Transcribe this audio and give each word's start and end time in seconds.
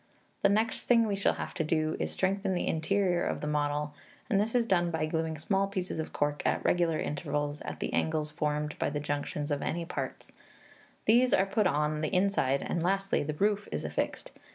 The 0.41 0.49
next 0.49 0.85
thing 0.87 1.05
we 1.05 1.15
shall 1.15 1.35
have 1.35 1.53
to 1.53 1.63
do 1.63 1.95
is 1.99 2.09
to 2.09 2.13
strengthen 2.15 2.55
the 2.55 2.65
interior 2.65 3.23
of 3.23 3.39
the 3.39 3.45
model, 3.45 3.93
and 4.31 4.41
this 4.41 4.55
is 4.55 4.65
done 4.65 4.89
by 4.89 5.05
glueing 5.05 5.37
small 5.37 5.67
pieces 5.67 5.99
of 5.99 6.11
cork, 6.11 6.41
at 6.43 6.61
irregular 6.61 6.99
intervals, 6.99 7.61
at 7.61 7.79
the 7.79 7.93
angles 7.93 8.31
formed 8.31 8.79
by 8.79 8.89
the 8.89 8.99
junction 8.99 9.43
of 9.53 9.61
any 9.61 9.85
parts; 9.85 10.31
these 11.05 11.35
are 11.35 11.45
put 11.45 11.67
on 11.67 12.01
the 12.01 12.07
inside, 12.15 12.63
and 12.63 12.81
lastly, 12.81 13.21
the 13.21 13.35
roof 13.35 13.69
is 13.71 13.85
affixed. 13.85 14.31